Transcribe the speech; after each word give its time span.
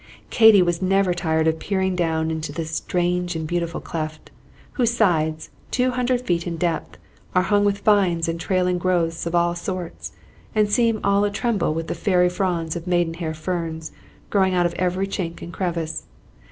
Katy 0.31 0.63
was 0.63 0.81
never 0.81 1.13
tired 1.13 1.45
of 1.45 1.59
peering 1.59 1.95
down 1.95 2.31
into 2.31 2.51
this 2.51 2.71
strange 2.71 3.35
and 3.35 3.45
beautiful 3.45 3.79
cleft, 3.79 4.31
whose 4.71 4.89
sides, 4.89 5.51
two 5.69 5.91
hundred 5.91 6.21
feet 6.21 6.47
in 6.47 6.57
depth, 6.57 6.97
are 7.35 7.43
hung 7.43 7.65
with 7.65 7.81
vines 7.85 8.27
and 8.27 8.39
trailing 8.39 8.79
growths 8.79 9.27
of 9.27 9.35
all 9.35 9.53
sorts, 9.53 10.13
and 10.55 10.71
seem 10.71 11.01
all 11.03 11.23
a 11.23 11.29
tremble 11.29 11.75
with 11.75 11.85
the 11.85 11.93
fairy 11.93 12.29
fronds 12.29 12.75
of 12.75 12.87
maiden 12.87 13.13
hair 13.13 13.35
ferns 13.35 13.91
growing 14.31 14.55
out 14.55 14.65
of 14.65 14.73
every 14.73 15.05
chink 15.05 15.39
and 15.43 15.53
crevice. 15.53 16.05